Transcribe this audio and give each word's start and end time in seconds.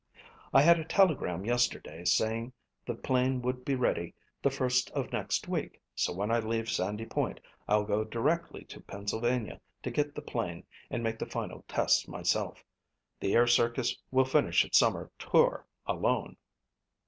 I 0.51 0.63
had 0.63 0.79
a 0.79 0.83
telegram 0.83 1.45
yesterday 1.45 2.05
saying 2.05 2.53
the 2.87 2.95
plane 2.95 3.39
would 3.43 3.63
be 3.63 3.75
ready 3.75 4.15
the 4.41 4.49
first 4.49 4.89
of 4.93 5.11
next 5.13 5.47
week 5.47 5.79
so 5.93 6.11
when 6.11 6.31
I 6.31 6.39
leave 6.39 6.71
Sandy 6.71 7.05
Point 7.05 7.39
I'll 7.67 7.83
go 7.83 8.03
directly 8.03 8.63
to 8.63 8.81
Pennsylvania 8.81 9.61
to 9.83 9.91
get 9.91 10.15
the 10.15 10.23
plane 10.23 10.65
and 10.89 11.03
make 11.03 11.19
the 11.19 11.27
final 11.29 11.63
tests 11.67 12.07
myself. 12.07 12.63
The 13.19 13.35
air 13.35 13.45
circus 13.45 13.95
will 14.09 14.25
finish 14.25 14.65
its 14.65 14.79
summer 14.79 15.11
tour 15.19 15.67
alone." 15.85 16.35